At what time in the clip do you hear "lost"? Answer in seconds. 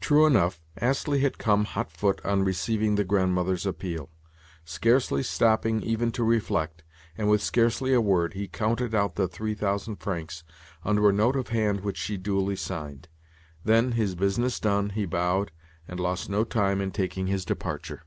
15.98-16.30